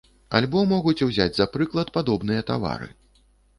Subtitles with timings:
[0.37, 2.93] Альбо могуць узяць за прыклад падобныя тавары.